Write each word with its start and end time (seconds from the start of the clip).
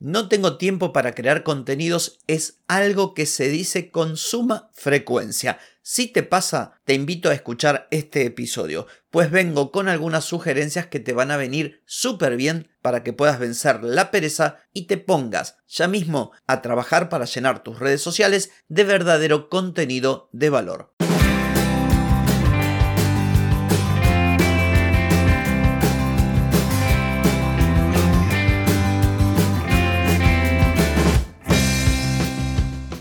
No 0.00 0.28
tengo 0.28 0.58
tiempo 0.58 0.92
para 0.92 1.12
crear 1.12 1.42
contenidos 1.42 2.20
es 2.28 2.60
algo 2.68 3.14
que 3.14 3.26
se 3.26 3.48
dice 3.48 3.90
con 3.90 4.16
suma 4.16 4.70
frecuencia. 4.72 5.58
Si 5.82 6.06
te 6.06 6.22
pasa, 6.22 6.78
te 6.84 6.94
invito 6.94 7.30
a 7.30 7.34
escuchar 7.34 7.88
este 7.90 8.24
episodio, 8.24 8.86
pues 9.10 9.32
vengo 9.32 9.72
con 9.72 9.88
algunas 9.88 10.24
sugerencias 10.24 10.86
que 10.86 11.00
te 11.00 11.12
van 11.12 11.32
a 11.32 11.36
venir 11.36 11.82
súper 11.84 12.36
bien 12.36 12.68
para 12.80 13.02
que 13.02 13.12
puedas 13.12 13.40
vencer 13.40 13.82
la 13.82 14.12
pereza 14.12 14.58
y 14.72 14.86
te 14.86 14.98
pongas 14.98 15.56
ya 15.66 15.88
mismo 15.88 16.30
a 16.46 16.62
trabajar 16.62 17.08
para 17.08 17.24
llenar 17.24 17.64
tus 17.64 17.80
redes 17.80 18.00
sociales 18.00 18.52
de 18.68 18.84
verdadero 18.84 19.48
contenido 19.48 20.28
de 20.32 20.50
valor. 20.50 20.94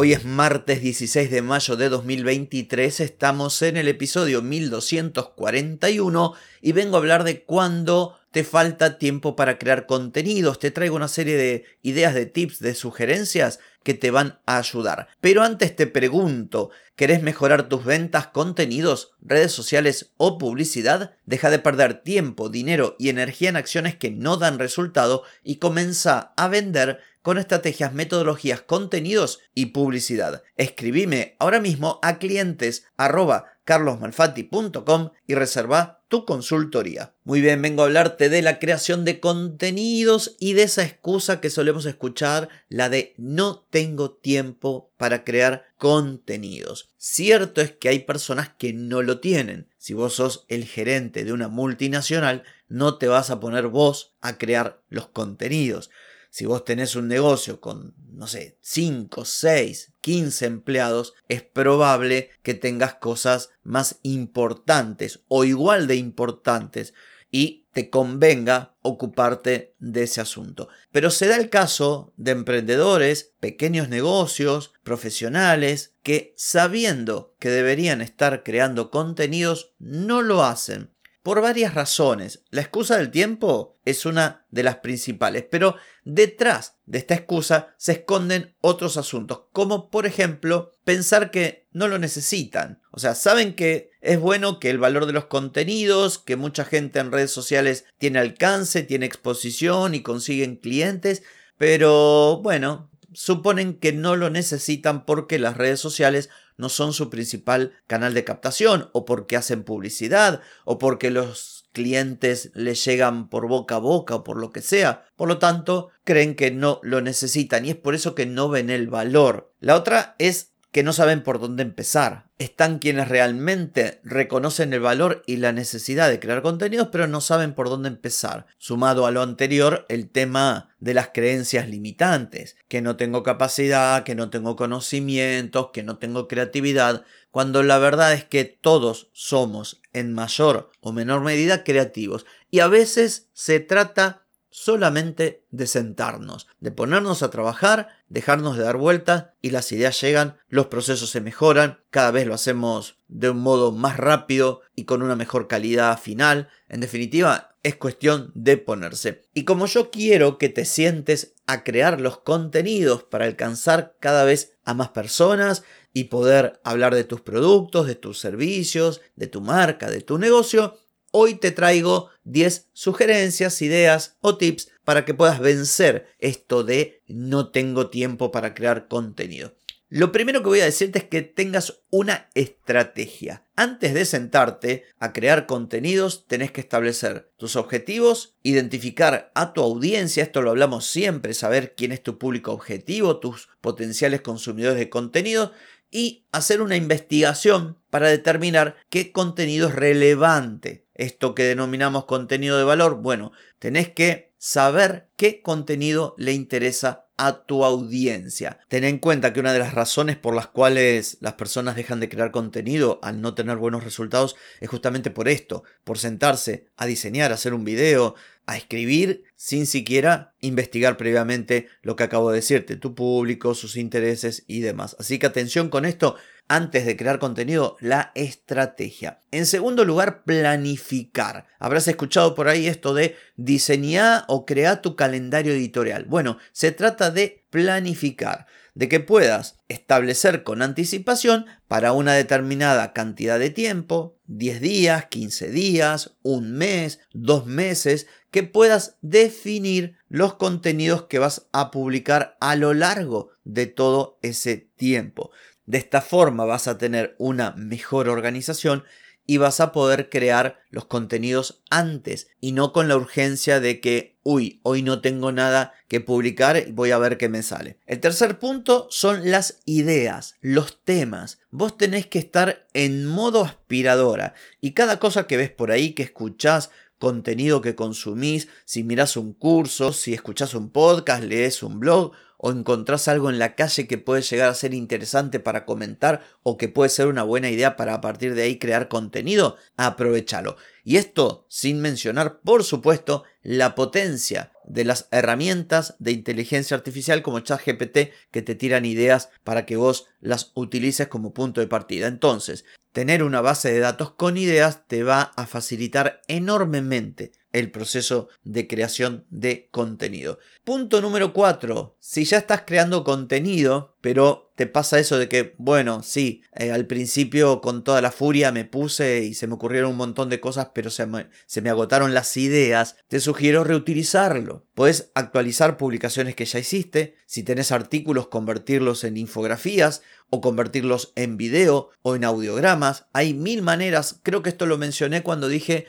Hoy 0.00 0.12
es 0.12 0.24
martes 0.24 0.80
16 0.80 1.28
de 1.28 1.42
mayo 1.42 1.74
de 1.74 1.88
2023, 1.88 3.00
estamos 3.00 3.62
en 3.62 3.76
el 3.76 3.88
episodio 3.88 4.42
1241 4.42 6.34
y 6.62 6.70
vengo 6.70 6.94
a 6.94 7.00
hablar 7.00 7.24
de 7.24 7.42
cuándo 7.42 8.16
te 8.30 8.44
falta 8.44 8.96
tiempo 8.98 9.34
para 9.34 9.58
crear 9.58 9.86
contenidos. 9.86 10.60
Te 10.60 10.70
traigo 10.70 10.94
una 10.94 11.08
serie 11.08 11.36
de 11.36 11.64
ideas, 11.82 12.14
de 12.14 12.26
tips, 12.26 12.60
de 12.60 12.76
sugerencias 12.76 13.58
que 13.82 13.94
te 13.94 14.12
van 14.12 14.38
a 14.46 14.58
ayudar. 14.58 15.08
Pero 15.20 15.42
antes 15.42 15.74
te 15.74 15.88
pregunto, 15.88 16.70
¿querés 16.94 17.20
mejorar 17.20 17.68
tus 17.68 17.84
ventas, 17.84 18.28
contenidos, 18.28 19.10
redes 19.20 19.50
sociales 19.50 20.12
o 20.16 20.38
publicidad? 20.38 21.16
Deja 21.26 21.50
de 21.50 21.58
perder 21.58 22.02
tiempo, 22.02 22.48
dinero 22.50 22.94
y 23.00 23.08
energía 23.08 23.48
en 23.48 23.56
acciones 23.56 23.96
que 23.96 24.12
no 24.12 24.36
dan 24.36 24.60
resultado 24.60 25.24
y 25.42 25.56
comienza 25.56 26.34
a 26.36 26.46
vender 26.46 27.00
con 27.28 27.36
estrategias, 27.36 27.92
metodologías, 27.92 28.62
contenidos 28.62 29.40
y 29.54 29.66
publicidad. 29.66 30.42
Escribime 30.56 31.36
ahora 31.38 31.60
mismo 31.60 31.98
a 32.00 32.18
clientes 32.18 32.86
carlosmalfatti.com 32.96 35.10
y 35.26 35.34
reserva 35.34 36.02
tu 36.08 36.24
consultoría. 36.24 37.12
Muy 37.24 37.42
bien, 37.42 37.60
vengo 37.60 37.82
a 37.82 37.84
hablarte 37.84 38.30
de 38.30 38.40
la 38.40 38.58
creación 38.58 39.04
de 39.04 39.20
contenidos 39.20 40.36
y 40.40 40.54
de 40.54 40.62
esa 40.62 40.84
excusa 40.84 41.42
que 41.42 41.50
solemos 41.50 41.84
escuchar, 41.84 42.48
la 42.70 42.88
de 42.88 43.12
no 43.18 43.66
tengo 43.68 44.12
tiempo 44.12 44.90
para 44.96 45.22
crear 45.22 45.66
contenidos. 45.76 46.88
Cierto 46.96 47.60
es 47.60 47.72
que 47.72 47.90
hay 47.90 47.98
personas 47.98 48.52
que 48.56 48.72
no 48.72 49.02
lo 49.02 49.20
tienen. 49.20 49.68
Si 49.76 49.92
vos 49.92 50.14
sos 50.14 50.46
el 50.48 50.64
gerente 50.64 51.24
de 51.24 51.34
una 51.34 51.48
multinacional, 51.48 52.44
no 52.68 52.96
te 52.96 53.06
vas 53.06 53.28
a 53.28 53.38
poner 53.38 53.66
vos 53.66 54.14
a 54.22 54.38
crear 54.38 54.80
los 54.88 55.08
contenidos. 55.08 55.90
Si 56.38 56.46
vos 56.46 56.64
tenés 56.64 56.94
un 56.94 57.08
negocio 57.08 57.60
con, 57.60 57.96
no 58.12 58.28
sé, 58.28 58.58
5, 58.60 59.24
6, 59.24 59.94
15 60.00 60.46
empleados, 60.46 61.14
es 61.28 61.42
probable 61.42 62.30
que 62.44 62.54
tengas 62.54 62.94
cosas 62.94 63.50
más 63.64 63.98
importantes 64.04 65.24
o 65.26 65.42
igual 65.42 65.88
de 65.88 65.96
importantes 65.96 66.94
y 67.32 67.66
te 67.72 67.90
convenga 67.90 68.76
ocuparte 68.82 69.74
de 69.80 70.04
ese 70.04 70.20
asunto. 70.20 70.68
Pero 70.92 71.10
se 71.10 71.26
da 71.26 71.34
el 71.34 71.50
caso 71.50 72.12
de 72.16 72.30
emprendedores, 72.30 73.32
pequeños 73.40 73.88
negocios, 73.88 74.72
profesionales, 74.84 75.96
que 76.04 76.34
sabiendo 76.36 77.34
que 77.40 77.48
deberían 77.50 78.00
estar 78.00 78.44
creando 78.44 78.92
contenidos, 78.92 79.72
no 79.80 80.22
lo 80.22 80.44
hacen 80.44 80.92
por 81.22 81.40
varias 81.40 81.74
razones. 81.74 82.42
La 82.50 82.60
excusa 82.60 82.96
del 82.96 83.10
tiempo 83.10 83.78
es 83.84 84.06
una 84.06 84.46
de 84.50 84.62
las 84.62 84.76
principales, 84.76 85.44
pero 85.50 85.76
detrás 86.04 86.76
de 86.86 86.98
esta 86.98 87.14
excusa 87.14 87.74
se 87.76 87.92
esconden 87.92 88.54
otros 88.60 88.96
asuntos, 88.96 89.42
como 89.52 89.90
por 89.90 90.06
ejemplo 90.06 90.72
pensar 90.84 91.30
que 91.30 91.66
no 91.72 91.88
lo 91.88 91.98
necesitan. 91.98 92.80
O 92.90 92.98
sea, 92.98 93.14
saben 93.14 93.54
que 93.54 93.90
es 94.00 94.18
bueno 94.18 94.58
que 94.58 94.70
el 94.70 94.78
valor 94.78 95.06
de 95.06 95.12
los 95.12 95.26
contenidos, 95.26 96.18
que 96.18 96.36
mucha 96.36 96.64
gente 96.64 96.98
en 96.98 97.12
redes 97.12 97.30
sociales 97.30 97.84
tiene 97.98 98.18
alcance, 98.18 98.82
tiene 98.82 99.06
exposición 99.06 99.94
y 99.94 100.02
consiguen 100.02 100.56
clientes, 100.56 101.22
pero 101.58 102.40
bueno, 102.42 102.90
suponen 103.12 103.74
que 103.74 103.92
no 103.92 104.16
lo 104.16 104.30
necesitan 104.30 105.04
porque 105.04 105.38
las 105.38 105.56
redes 105.56 105.80
sociales 105.80 106.30
no 106.56 106.68
son 106.68 106.92
su 106.92 107.08
principal 107.08 107.72
canal 107.86 108.14
de 108.14 108.24
captación 108.24 108.90
o 108.92 109.04
porque 109.04 109.36
hacen 109.36 109.62
publicidad 109.62 110.40
o 110.64 110.78
porque 110.78 111.10
los 111.10 111.68
clientes 111.72 112.50
les 112.54 112.84
llegan 112.84 113.28
por 113.28 113.46
boca 113.46 113.76
a 113.76 113.78
boca 113.78 114.16
o 114.16 114.24
por 114.24 114.38
lo 114.38 114.50
que 114.50 114.62
sea. 114.62 115.06
Por 115.16 115.28
lo 115.28 115.38
tanto, 115.38 115.90
creen 116.04 116.34
que 116.34 116.50
no 116.50 116.80
lo 116.82 117.00
necesitan 117.00 117.64
y 117.64 117.70
es 117.70 117.76
por 117.76 117.94
eso 117.94 118.14
que 118.14 118.26
no 118.26 118.48
ven 118.48 118.70
el 118.70 118.88
valor. 118.88 119.52
La 119.60 119.76
otra 119.76 120.16
es 120.18 120.52
que 120.72 120.82
no 120.82 120.92
saben 120.92 121.22
por 121.22 121.40
dónde 121.40 121.62
empezar. 121.62 122.28
Están 122.38 122.78
quienes 122.78 123.08
realmente 123.08 124.00
reconocen 124.04 124.72
el 124.72 124.80
valor 124.80 125.22
y 125.26 125.36
la 125.36 125.52
necesidad 125.52 126.08
de 126.08 126.20
crear 126.20 126.42
contenidos, 126.42 126.88
pero 126.92 127.06
no 127.06 127.20
saben 127.20 127.54
por 127.54 127.68
dónde 127.68 127.88
empezar. 127.88 128.46
Sumado 128.58 129.06
a 129.06 129.10
lo 129.10 129.22
anterior, 129.22 129.86
el 129.88 130.10
tema 130.10 130.74
de 130.78 130.94
las 130.94 131.08
creencias 131.08 131.68
limitantes, 131.68 132.56
que 132.68 132.82
no 132.82 132.96
tengo 132.96 133.22
capacidad, 133.22 134.04
que 134.04 134.14
no 134.14 134.30
tengo 134.30 134.56
conocimientos, 134.56 135.70
que 135.72 135.82
no 135.82 135.98
tengo 135.98 136.28
creatividad, 136.28 137.04
cuando 137.30 137.62
la 137.62 137.78
verdad 137.78 138.12
es 138.12 138.24
que 138.24 138.44
todos 138.44 139.10
somos 139.12 139.80
en 139.92 140.12
mayor 140.12 140.70
o 140.80 140.92
menor 140.92 141.22
medida 141.22 141.64
creativos 141.64 142.24
y 142.50 142.60
a 142.60 142.68
veces 142.68 143.28
se 143.32 143.60
trata 143.60 144.26
solamente 144.50 145.44
de 145.50 145.66
sentarnos, 145.66 146.46
de 146.60 146.70
ponernos 146.70 147.22
a 147.22 147.30
trabajar, 147.30 147.88
dejarnos 148.08 148.56
de 148.56 148.64
dar 148.64 148.76
vueltas 148.76 149.26
y 149.42 149.50
las 149.50 149.70
ideas 149.72 150.00
llegan, 150.00 150.38
los 150.48 150.66
procesos 150.66 151.10
se 151.10 151.20
mejoran, 151.20 151.80
cada 151.90 152.10
vez 152.10 152.26
lo 152.26 152.34
hacemos 152.34 152.98
de 153.08 153.30
un 153.30 153.40
modo 153.40 153.72
más 153.72 153.96
rápido 153.96 154.62
y 154.74 154.84
con 154.84 155.02
una 155.02 155.16
mejor 155.16 155.48
calidad 155.48 155.98
final. 155.98 156.48
En 156.68 156.80
definitiva, 156.80 157.56
es 157.62 157.76
cuestión 157.76 158.30
de 158.34 158.56
ponerse. 158.56 159.24
Y 159.34 159.44
como 159.44 159.66
yo 159.66 159.90
quiero 159.90 160.38
que 160.38 160.48
te 160.48 160.64
sientes 160.64 161.34
a 161.46 161.64
crear 161.64 162.00
los 162.00 162.18
contenidos 162.18 163.02
para 163.02 163.26
alcanzar 163.26 163.96
cada 164.00 164.24
vez 164.24 164.56
a 164.64 164.74
más 164.74 164.90
personas 164.90 165.64
y 165.92 166.04
poder 166.04 166.60
hablar 166.64 166.94
de 166.94 167.04
tus 167.04 167.20
productos, 167.20 167.86
de 167.86 167.94
tus 167.94 168.18
servicios, 168.18 169.00
de 169.16 169.26
tu 169.26 169.40
marca, 169.40 169.90
de 169.90 170.00
tu 170.00 170.18
negocio, 170.18 170.78
Hoy 171.10 171.36
te 171.36 171.52
traigo 171.52 172.10
10 172.24 172.68
sugerencias, 172.74 173.62
ideas 173.62 174.18
o 174.20 174.36
tips 174.36 174.70
para 174.84 175.06
que 175.06 175.14
puedas 175.14 175.40
vencer 175.40 176.06
esto 176.18 176.64
de 176.64 177.02
no 177.06 177.50
tengo 177.50 177.88
tiempo 177.88 178.30
para 178.30 178.52
crear 178.52 178.88
contenido. 178.88 179.54
Lo 179.90 180.12
primero 180.12 180.42
que 180.42 180.50
voy 180.50 180.60
a 180.60 180.66
decirte 180.66 180.98
es 180.98 181.04
que 181.06 181.22
tengas 181.22 181.80
una 181.88 182.28
estrategia. 182.34 183.46
Antes 183.56 183.94
de 183.94 184.04
sentarte 184.04 184.84
a 184.98 185.14
crear 185.14 185.46
contenidos, 185.46 186.26
tenés 186.26 186.52
que 186.52 186.60
establecer 186.60 187.30
tus 187.38 187.56
objetivos, 187.56 188.34
identificar 188.42 189.32
a 189.34 189.54
tu 189.54 189.62
audiencia, 189.62 190.22
esto 190.22 190.42
lo 190.42 190.50
hablamos 190.50 190.84
siempre, 190.84 191.32
saber 191.32 191.74
quién 191.74 191.92
es 191.92 192.02
tu 192.02 192.18
público 192.18 192.52
objetivo, 192.52 193.18
tus 193.18 193.48
potenciales 193.62 194.20
consumidores 194.20 194.78
de 194.78 194.90
contenido 194.90 195.52
y 195.90 196.26
hacer 196.32 196.60
una 196.60 196.76
investigación 196.76 197.78
para 197.88 198.08
determinar 198.08 198.76
qué 198.90 199.10
contenido 199.10 199.68
es 199.68 199.74
relevante 199.74 200.84
esto 200.98 201.34
que 201.34 201.44
denominamos 201.44 202.04
contenido 202.04 202.58
de 202.58 202.64
valor, 202.64 202.96
bueno, 202.96 203.32
tenés 203.58 203.88
que 203.88 204.30
saber 204.36 205.08
qué 205.16 205.40
contenido 205.42 206.14
le 206.18 206.32
interesa 206.32 207.06
a 207.16 207.44
tu 207.44 207.64
audiencia. 207.64 208.60
Ten 208.68 208.84
en 208.84 208.98
cuenta 208.98 209.32
que 209.32 209.40
una 209.40 209.52
de 209.52 209.58
las 209.58 209.74
razones 209.74 210.16
por 210.16 210.34
las 210.34 210.46
cuales 210.46 211.18
las 211.20 211.34
personas 211.34 211.74
dejan 211.74 211.98
de 211.98 212.08
crear 212.08 212.30
contenido 212.30 213.00
al 213.02 213.20
no 213.20 213.34
tener 213.34 213.56
buenos 213.56 213.82
resultados 213.82 214.36
es 214.60 214.68
justamente 214.68 215.10
por 215.10 215.28
esto, 215.28 215.64
por 215.82 215.98
sentarse 215.98 216.66
a 216.76 216.86
diseñar, 216.86 217.32
a 217.32 217.34
hacer 217.34 217.54
un 217.54 217.64
video, 217.64 218.14
a 218.46 218.56
escribir 218.56 219.24
sin 219.34 219.66
siquiera 219.66 220.32
investigar 220.40 220.96
previamente 220.96 221.68
lo 221.82 221.96
que 221.96 222.04
acabo 222.04 222.30
de 222.30 222.36
decirte, 222.36 222.76
tu 222.76 222.94
público, 222.94 223.54
sus 223.54 223.76
intereses 223.76 224.44
y 224.46 224.60
demás. 224.60 224.96
Así 225.00 225.18
que 225.18 225.26
atención 225.26 225.70
con 225.70 225.84
esto, 225.84 226.14
antes 226.48 226.86
de 226.86 226.96
crear 226.96 227.18
contenido, 227.18 227.76
la 227.80 228.10
estrategia. 228.14 229.20
En 229.30 229.46
segundo 229.46 229.84
lugar, 229.84 230.24
planificar. 230.24 231.46
Habrás 231.58 231.86
escuchado 231.88 232.34
por 232.34 232.48
ahí 232.48 232.66
esto 232.66 232.94
de 232.94 233.16
diseñar 233.36 234.24
o 234.28 234.46
crear 234.46 234.82
tu 234.82 234.96
calendario 234.96 235.52
editorial. 235.52 236.06
Bueno, 236.06 236.38
se 236.52 236.72
trata 236.72 237.10
de 237.10 237.44
planificar 237.50 238.46
de 238.78 238.88
que 238.88 239.00
puedas 239.00 239.58
establecer 239.66 240.44
con 240.44 240.62
anticipación 240.62 241.46
para 241.66 241.92
una 241.92 242.14
determinada 242.14 242.92
cantidad 242.92 243.36
de 243.38 243.50
tiempo, 243.50 244.20
10 244.26 244.60
días, 244.60 245.06
15 245.06 245.50
días, 245.50 246.16
un 246.22 246.52
mes, 246.52 247.00
dos 247.12 247.46
meses, 247.46 248.06
que 248.30 248.44
puedas 248.44 248.96
definir 249.00 249.96
los 250.08 250.34
contenidos 250.34 251.02
que 251.06 251.18
vas 251.18 251.48
a 251.52 251.72
publicar 251.72 252.36
a 252.40 252.54
lo 252.54 252.72
largo 252.72 253.30
de 253.42 253.66
todo 253.66 254.20
ese 254.22 254.68
tiempo. 254.76 255.32
De 255.68 255.76
esta 255.76 256.00
forma 256.00 256.46
vas 256.46 256.66
a 256.66 256.78
tener 256.78 257.14
una 257.18 257.50
mejor 257.50 258.08
organización 258.08 258.84
y 259.26 259.36
vas 259.36 259.60
a 259.60 259.70
poder 259.70 260.08
crear 260.08 260.62
los 260.70 260.86
contenidos 260.86 261.60
antes 261.68 262.28
y 262.40 262.52
no 262.52 262.72
con 262.72 262.88
la 262.88 262.96
urgencia 262.96 263.60
de 263.60 263.78
que, 263.78 264.16
uy, 264.22 264.60
hoy 264.62 264.82
no 264.82 265.02
tengo 265.02 265.30
nada 265.30 265.74
que 265.86 266.00
publicar, 266.00 266.72
voy 266.72 266.92
a 266.92 266.96
ver 266.96 267.18
qué 267.18 267.28
me 267.28 267.42
sale. 267.42 267.76
El 267.84 268.00
tercer 268.00 268.38
punto 268.38 268.86
son 268.90 269.30
las 269.30 269.60
ideas, 269.66 270.36
los 270.40 270.82
temas. 270.82 271.38
Vos 271.50 271.76
tenés 271.76 272.06
que 272.06 272.18
estar 272.18 272.66
en 272.72 273.04
modo 273.04 273.44
aspiradora 273.44 274.32
y 274.62 274.72
cada 274.72 274.98
cosa 274.98 275.26
que 275.26 275.36
ves 275.36 275.50
por 275.50 275.70
ahí, 275.70 275.92
que 275.92 276.04
escuchás, 276.04 276.70
contenido 276.98 277.60
que 277.60 277.74
consumís, 277.74 278.48
si 278.64 278.84
mirás 278.84 279.18
un 279.18 279.34
curso, 279.34 279.92
si 279.92 280.14
escuchás 280.14 280.54
un 280.54 280.70
podcast, 280.70 281.22
lees 281.24 281.62
un 281.62 281.78
blog 281.78 282.12
o 282.38 282.50
encontrás 282.50 283.08
algo 283.08 283.28
en 283.28 283.38
la 283.38 283.54
calle 283.54 283.86
que 283.86 283.98
puede 283.98 284.22
llegar 284.22 284.48
a 284.48 284.54
ser 284.54 284.72
interesante 284.72 285.40
para 285.40 285.66
comentar 285.66 286.22
o 286.42 286.56
que 286.56 286.68
puede 286.68 286.88
ser 286.88 287.08
una 287.08 287.24
buena 287.24 287.50
idea 287.50 287.76
para 287.76 287.94
a 287.94 288.00
partir 288.00 288.34
de 288.34 288.42
ahí 288.42 288.58
crear 288.58 288.88
contenido, 288.88 289.56
aprovechalo. 289.76 290.56
Y 290.84 290.96
esto 290.96 291.44
sin 291.48 291.80
mencionar, 291.80 292.40
por 292.40 292.64
supuesto, 292.64 293.24
la 293.42 293.74
potencia 293.74 294.52
de 294.64 294.84
las 294.84 295.08
herramientas 295.10 295.96
de 295.98 296.12
inteligencia 296.12 296.76
artificial 296.76 297.22
como 297.22 297.40
ChatGPT 297.40 298.10
que 298.30 298.42
te 298.42 298.54
tiran 298.54 298.84
ideas 298.84 299.30
para 299.42 299.66
que 299.66 299.76
vos 299.76 300.06
las 300.20 300.52
utilices 300.54 301.08
como 301.08 301.34
punto 301.34 301.60
de 301.60 301.66
partida. 301.66 302.06
Entonces, 302.06 302.64
tener 302.92 303.22
una 303.22 303.40
base 303.40 303.72
de 303.72 303.80
datos 303.80 304.12
con 304.12 304.36
ideas 304.36 304.86
te 304.86 305.02
va 305.02 305.32
a 305.36 305.46
facilitar 305.46 306.22
enormemente 306.28 307.32
el 307.58 307.70
proceso 307.70 308.28
de 308.44 308.66
creación 308.66 309.24
de 309.30 309.68
contenido. 309.70 310.38
Punto 310.64 311.00
número 311.00 311.32
4. 311.32 311.96
Si 311.98 312.24
ya 312.24 312.38
estás 312.38 312.62
creando 312.66 313.04
contenido, 313.04 313.96
pero 314.00 314.52
te 314.54 314.66
pasa 314.66 314.98
eso 314.98 315.18
de 315.18 315.28
que, 315.28 315.54
bueno, 315.58 316.02
sí, 316.02 316.42
eh, 316.54 316.70
al 316.72 316.86
principio 316.86 317.60
con 317.60 317.84
toda 317.84 318.00
la 318.00 318.10
furia 318.10 318.52
me 318.52 318.64
puse 318.64 319.24
y 319.24 319.34
se 319.34 319.46
me 319.46 319.54
ocurrieron 319.54 319.92
un 319.92 319.96
montón 319.96 320.28
de 320.28 320.40
cosas, 320.40 320.70
pero 320.74 320.90
se 320.90 321.06
me, 321.06 321.28
se 321.46 321.62
me 321.62 321.70
agotaron 321.70 322.14
las 322.14 322.36
ideas, 322.36 322.96
te 323.08 323.20
sugiero 323.20 323.64
reutilizarlo. 323.64 324.66
Puedes 324.74 325.10
actualizar 325.14 325.76
publicaciones 325.76 326.34
que 326.34 326.44
ya 326.44 326.58
hiciste, 326.58 327.16
si 327.26 327.42
tenés 327.42 327.72
artículos, 327.72 328.28
convertirlos 328.28 329.04
en 329.04 329.16
infografías 329.16 330.02
o 330.30 330.40
convertirlos 330.40 331.12
en 331.16 331.36
video 331.36 331.90
o 332.02 332.14
en 332.14 332.24
audiogramas. 332.24 333.06
Hay 333.12 333.34
mil 333.34 333.62
maneras, 333.62 334.20
creo 334.22 334.42
que 334.42 334.50
esto 334.50 334.66
lo 334.66 334.78
mencioné 334.78 335.22
cuando 335.22 335.48
dije 335.48 335.86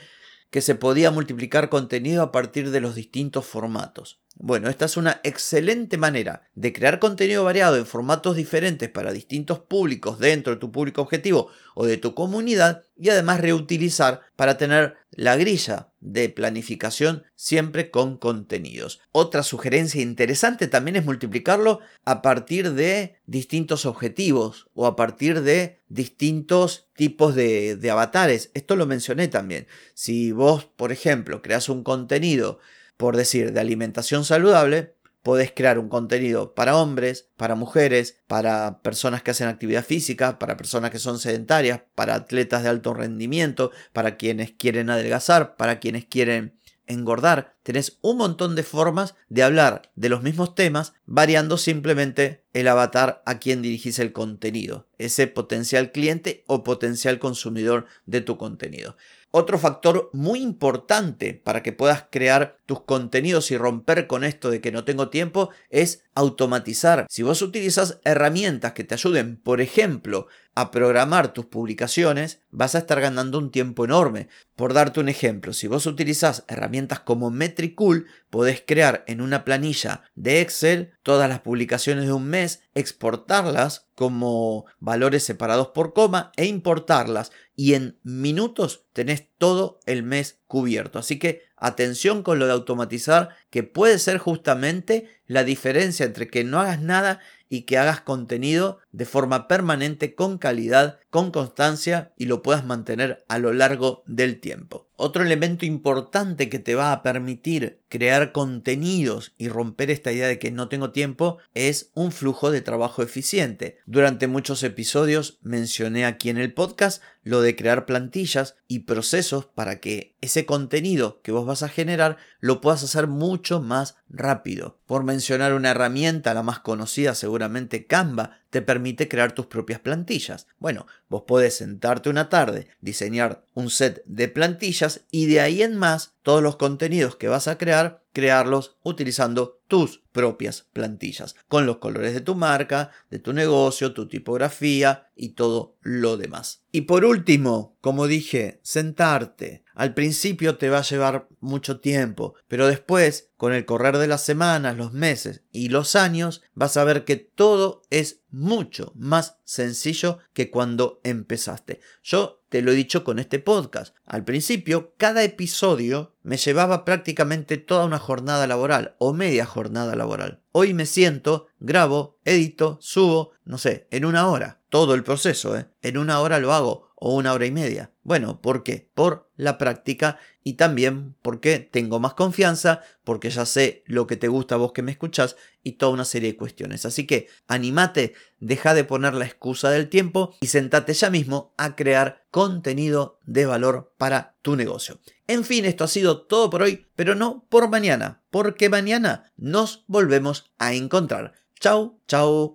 que 0.50 0.60
se 0.60 0.74
podía 0.74 1.10
multiplicar 1.10 1.68
contenido 1.68 2.22
a 2.22 2.32
partir 2.32 2.70
de 2.70 2.80
los 2.80 2.94
distintos 2.94 3.46
formatos. 3.46 4.20
Bueno, 4.42 4.70
esta 4.70 4.86
es 4.86 4.96
una 4.96 5.20
excelente 5.22 5.98
manera 5.98 6.48
de 6.54 6.72
crear 6.72 6.98
contenido 6.98 7.44
variado 7.44 7.76
en 7.76 7.84
formatos 7.84 8.36
diferentes 8.36 8.88
para 8.88 9.12
distintos 9.12 9.58
públicos 9.58 10.18
dentro 10.18 10.54
de 10.54 10.58
tu 10.58 10.72
público 10.72 11.02
objetivo 11.02 11.48
o 11.74 11.84
de 11.84 11.98
tu 11.98 12.14
comunidad 12.14 12.84
y 12.96 13.10
además 13.10 13.42
reutilizar 13.42 14.22
para 14.36 14.56
tener 14.56 14.96
la 15.10 15.36
grilla 15.36 15.92
de 16.00 16.30
planificación 16.30 17.24
siempre 17.34 17.90
con 17.90 18.16
contenidos. 18.16 19.02
Otra 19.12 19.42
sugerencia 19.42 20.00
interesante 20.00 20.68
también 20.68 20.96
es 20.96 21.04
multiplicarlo 21.04 21.80
a 22.06 22.22
partir 22.22 22.72
de 22.72 23.16
distintos 23.26 23.84
objetivos 23.84 24.68
o 24.72 24.86
a 24.86 24.96
partir 24.96 25.42
de 25.42 25.80
distintos 25.88 26.88
tipos 26.94 27.34
de, 27.34 27.78
avatares. 27.92 28.50
Esto 28.54 28.74
lo 28.74 28.86
mencioné 28.86 29.28
también. 29.28 29.66
Si 29.92 30.32
vos, 30.32 30.64
por 30.64 30.92
ejemplo, 30.92 31.42
creas 31.42 31.68
un 31.68 31.84
contenido 31.84 32.58
por 33.00 33.16
decir, 33.16 33.54
de 33.54 33.60
alimentación 33.60 34.26
saludable, 34.26 34.94
podés 35.22 35.52
crear 35.52 35.78
un 35.78 35.88
contenido 35.88 36.54
para 36.54 36.76
hombres, 36.76 37.30
para 37.38 37.54
mujeres, 37.54 38.18
para 38.26 38.82
personas 38.82 39.22
que 39.22 39.30
hacen 39.30 39.48
actividad 39.48 39.82
física, 39.82 40.38
para 40.38 40.58
personas 40.58 40.90
que 40.90 40.98
son 40.98 41.18
sedentarias, 41.18 41.80
para 41.94 42.14
atletas 42.14 42.62
de 42.62 42.68
alto 42.68 42.92
rendimiento, 42.92 43.70
para 43.94 44.18
quienes 44.18 44.52
quieren 44.52 44.90
adelgazar, 44.90 45.56
para 45.56 45.80
quienes 45.80 46.04
quieren 46.04 46.58
engordar. 46.86 47.56
Tenés 47.62 47.98
un 48.02 48.18
montón 48.18 48.54
de 48.54 48.64
formas 48.64 49.14
de 49.30 49.44
hablar 49.44 49.90
de 49.94 50.10
los 50.10 50.22
mismos 50.22 50.54
temas, 50.54 50.92
variando 51.06 51.56
simplemente 51.56 52.44
el 52.52 52.68
avatar 52.68 53.22
a 53.24 53.38
quien 53.38 53.62
dirigís 53.62 53.98
el 53.98 54.12
contenido, 54.12 54.88
ese 54.98 55.26
potencial 55.26 55.90
cliente 55.90 56.44
o 56.46 56.64
potencial 56.64 57.18
consumidor 57.18 57.86
de 58.04 58.20
tu 58.20 58.36
contenido. 58.36 58.96
Otro 59.32 59.60
factor 59.60 60.10
muy 60.12 60.40
importante 60.40 61.34
para 61.34 61.62
que 61.62 61.72
puedas 61.72 62.06
crear 62.10 62.58
tus 62.66 62.80
contenidos 62.82 63.52
y 63.52 63.56
romper 63.56 64.08
con 64.08 64.24
esto 64.24 64.50
de 64.50 64.60
que 64.60 64.72
no 64.72 64.84
tengo 64.84 65.08
tiempo 65.08 65.50
es 65.68 66.02
automatizar. 66.16 67.06
Si 67.08 67.22
vos 67.22 67.40
utilizas 67.40 68.00
herramientas 68.04 68.72
que 68.72 68.82
te 68.82 68.94
ayuden, 68.94 69.36
por 69.36 69.60
ejemplo, 69.60 70.26
a 70.56 70.72
programar 70.72 71.32
tus 71.32 71.46
publicaciones, 71.46 72.42
vas 72.50 72.74
a 72.74 72.78
estar 72.78 73.00
ganando 73.00 73.38
un 73.38 73.52
tiempo 73.52 73.84
enorme. 73.84 74.28
Por 74.56 74.74
darte 74.74 74.98
un 74.98 75.08
ejemplo, 75.08 75.52
si 75.52 75.68
vos 75.68 75.86
utilizas 75.86 76.44
herramientas 76.48 76.98
como 76.98 77.30
Metricool, 77.30 78.06
podés 78.30 78.62
crear 78.66 79.04
en 79.06 79.20
una 79.20 79.44
planilla 79.44 80.02
de 80.16 80.40
Excel 80.40 80.92
todas 81.04 81.28
las 81.28 81.40
publicaciones 81.40 82.06
de 82.06 82.12
un 82.12 82.26
mes, 82.26 82.62
exportarlas 82.74 83.89
como 84.00 84.64
valores 84.78 85.24
separados 85.24 85.68
por 85.68 85.92
coma 85.92 86.32
e 86.38 86.46
importarlas 86.46 87.32
y 87.54 87.74
en 87.74 88.00
minutos 88.02 88.86
tenés 88.94 89.28
todo 89.36 89.78
el 89.84 90.04
mes 90.04 90.39
cubierto. 90.50 90.98
Así 90.98 91.18
que 91.18 91.44
atención 91.56 92.24
con 92.24 92.40
lo 92.40 92.46
de 92.46 92.52
automatizar, 92.52 93.36
que 93.50 93.62
puede 93.62 94.00
ser 94.00 94.18
justamente 94.18 95.08
la 95.26 95.44
diferencia 95.44 96.04
entre 96.04 96.26
que 96.26 96.42
no 96.42 96.58
hagas 96.58 96.80
nada 96.80 97.20
y 97.48 97.62
que 97.62 97.78
hagas 97.78 98.00
contenido 98.00 98.78
de 98.90 99.04
forma 99.04 99.46
permanente, 99.46 100.14
con 100.16 100.38
calidad, 100.38 100.98
con 101.08 101.30
constancia 101.30 102.12
y 102.16 102.24
lo 102.24 102.42
puedas 102.42 102.64
mantener 102.64 103.24
a 103.28 103.38
lo 103.38 103.52
largo 103.52 104.02
del 104.06 104.40
tiempo. 104.40 104.88
Otro 104.96 105.22
elemento 105.22 105.66
importante 105.66 106.48
que 106.48 106.58
te 106.58 106.74
va 106.74 106.92
a 106.92 107.02
permitir 107.02 107.80
crear 107.88 108.32
contenidos 108.32 109.32
y 109.38 109.48
romper 109.48 109.90
esta 109.90 110.12
idea 110.12 110.28
de 110.28 110.38
que 110.38 110.50
no 110.50 110.68
tengo 110.68 110.90
tiempo 110.90 111.38
es 111.54 111.90
un 111.94 112.12
flujo 112.12 112.50
de 112.50 112.60
trabajo 112.60 113.02
eficiente. 113.02 113.78
Durante 113.86 114.26
muchos 114.26 114.62
episodios 114.62 115.38
mencioné 115.42 116.04
aquí 116.04 116.28
en 116.28 116.38
el 116.38 116.52
podcast 116.52 117.02
lo 117.22 117.40
de 117.40 117.56
crear 117.56 117.86
plantillas 117.86 118.56
y 118.70 118.78
procesos 118.78 119.46
para 119.46 119.80
que 119.80 120.14
ese 120.20 120.46
contenido 120.46 121.20
que 121.22 121.32
vos 121.32 121.44
vas 121.44 121.64
a 121.64 121.68
generar 121.68 122.18
lo 122.38 122.60
puedas 122.60 122.84
hacer 122.84 123.08
mucho 123.08 123.60
más 123.60 123.96
rápido. 124.08 124.78
Por 124.86 125.02
mencionar 125.02 125.54
una 125.54 125.72
herramienta, 125.72 126.34
la 126.34 126.44
más 126.44 126.60
conocida 126.60 127.16
seguramente 127.16 127.88
Canva, 127.88 128.39
te 128.50 128.62
permite 128.62 129.08
crear 129.08 129.32
tus 129.32 129.46
propias 129.46 129.80
plantillas. 129.80 130.46
Bueno, 130.58 130.86
vos 131.08 131.22
podés 131.26 131.56
sentarte 131.56 132.10
una 132.10 132.28
tarde, 132.28 132.68
diseñar 132.80 133.44
un 133.54 133.70
set 133.70 134.02
de 134.04 134.28
plantillas 134.28 135.02
y 135.10 135.26
de 135.26 135.40
ahí 135.40 135.62
en 135.62 135.76
más 135.76 136.14
todos 136.22 136.42
los 136.42 136.56
contenidos 136.56 137.16
que 137.16 137.28
vas 137.28 137.48
a 137.48 137.56
crear, 137.56 138.04
crearlos 138.12 138.76
utilizando 138.82 139.60
tus 139.68 140.02
propias 140.12 140.66
plantillas, 140.72 141.36
con 141.48 141.64
los 141.64 141.78
colores 141.78 142.12
de 142.12 142.20
tu 142.20 142.34
marca, 142.34 142.90
de 143.08 143.20
tu 143.20 143.32
negocio, 143.32 143.94
tu 143.94 144.08
tipografía 144.08 145.10
y 145.14 145.30
todo 145.30 145.76
lo 145.80 146.16
demás. 146.16 146.62
Y 146.72 146.82
por 146.82 147.04
último, 147.04 147.76
como 147.80 148.08
dije, 148.08 148.60
sentarte. 148.62 149.64
Al 149.74 149.94
principio 149.94 150.56
te 150.56 150.68
va 150.68 150.78
a 150.78 150.82
llevar 150.82 151.28
mucho 151.40 151.80
tiempo, 151.80 152.34
pero 152.48 152.66
después, 152.66 153.30
con 153.36 153.52
el 153.52 153.64
correr 153.64 153.98
de 153.98 154.06
las 154.06 154.22
semanas, 154.22 154.76
los 154.76 154.92
meses 154.92 155.42
y 155.52 155.68
los 155.68 155.96
años, 155.96 156.42
vas 156.54 156.76
a 156.76 156.84
ver 156.84 157.04
que 157.04 157.16
todo 157.16 157.82
es 157.90 158.20
mucho 158.30 158.92
más 158.94 159.38
sencillo 159.44 160.18
que 160.32 160.50
cuando 160.50 161.00
empezaste. 161.04 161.80
Yo 162.02 162.42
te 162.48 162.62
lo 162.62 162.72
he 162.72 162.74
dicho 162.74 163.04
con 163.04 163.18
este 163.18 163.38
podcast. 163.38 163.94
Al 164.04 164.24
principio, 164.24 164.94
cada 164.96 165.22
episodio 165.22 166.14
me 166.22 166.36
llevaba 166.36 166.84
prácticamente 166.84 167.56
toda 167.56 167.84
una 167.84 167.98
jornada 167.98 168.46
laboral 168.46 168.96
o 168.98 169.12
media 169.12 169.46
jornada 169.46 169.94
laboral. 169.96 170.42
Hoy 170.52 170.74
me 170.74 170.86
siento, 170.86 171.46
grabo, 171.60 172.18
edito, 172.24 172.78
subo, 172.80 173.32
no 173.44 173.56
sé, 173.56 173.86
en 173.90 174.04
una 174.04 174.28
hora. 174.28 174.60
Todo 174.68 174.94
el 174.94 175.02
proceso, 175.02 175.56
¿eh? 175.56 175.68
En 175.82 175.96
una 175.96 176.20
hora 176.20 176.38
lo 176.38 176.52
hago 176.52 176.90
o 176.96 177.14
una 177.14 177.32
hora 177.32 177.46
y 177.46 177.50
media. 177.50 177.92
Bueno, 178.10 178.40
¿por 178.40 178.64
qué? 178.64 178.90
Por 178.92 179.30
la 179.36 179.56
práctica 179.56 180.18
y 180.42 180.54
también 180.54 181.14
porque 181.22 181.60
tengo 181.60 182.00
más 182.00 182.14
confianza, 182.14 182.82
porque 183.04 183.30
ya 183.30 183.46
sé 183.46 183.84
lo 183.86 184.08
que 184.08 184.16
te 184.16 184.26
gusta 184.26 184.56
a 184.56 184.58
vos 184.58 184.72
que 184.72 184.82
me 184.82 184.90
escuchás 184.90 185.36
y 185.62 185.74
toda 185.74 185.92
una 185.92 186.04
serie 186.04 186.32
de 186.32 186.36
cuestiones. 186.36 186.84
Así 186.84 187.06
que 187.06 187.28
animate, 187.46 188.14
deja 188.40 188.74
de 188.74 188.82
poner 188.82 189.14
la 189.14 189.26
excusa 189.26 189.70
del 189.70 189.88
tiempo 189.88 190.34
y 190.40 190.48
sentate 190.48 190.92
ya 190.92 191.08
mismo 191.08 191.54
a 191.56 191.76
crear 191.76 192.26
contenido 192.32 193.20
de 193.26 193.46
valor 193.46 193.94
para 193.96 194.34
tu 194.42 194.56
negocio. 194.56 194.98
En 195.28 195.44
fin, 195.44 195.64
esto 195.64 195.84
ha 195.84 195.86
sido 195.86 196.22
todo 196.22 196.50
por 196.50 196.62
hoy, 196.62 196.88
pero 196.96 197.14
no 197.14 197.46
por 197.48 197.68
mañana, 197.68 198.22
porque 198.30 198.68
mañana 198.68 199.30
nos 199.36 199.84
volvemos 199.86 200.50
a 200.58 200.74
encontrar. 200.74 201.34
Chau, 201.60 202.00
chau. 202.08 202.54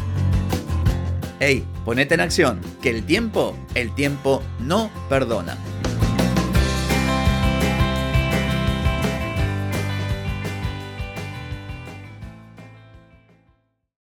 Hey, 1.43 1.65
ponete 1.85 2.13
en 2.13 2.19
acción, 2.19 2.61
que 2.83 2.91
el 2.91 3.03
tiempo, 3.03 3.57
el 3.73 3.95
tiempo 3.95 4.43
no 4.59 4.91
perdona. 5.09 5.57